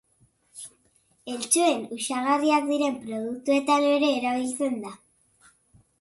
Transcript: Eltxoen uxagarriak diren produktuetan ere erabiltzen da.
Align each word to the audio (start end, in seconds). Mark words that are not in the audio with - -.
Eltxoen 1.33 1.81
uxagarriak 1.97 2.65
diren 2.71 2.97
produktuetan 3.05 3.89
ere 3.93 4.13
erabiltzen 4.19 4.85
da. 4.87 4.95